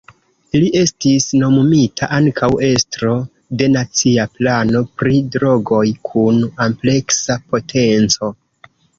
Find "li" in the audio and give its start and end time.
0.61-0.67